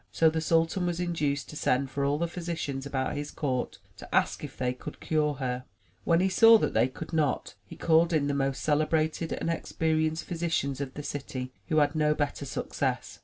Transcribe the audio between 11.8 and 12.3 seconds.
no